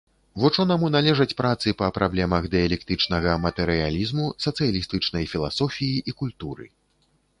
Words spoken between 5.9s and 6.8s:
і культуры.